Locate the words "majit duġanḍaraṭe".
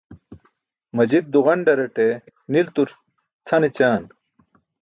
0.95-2.07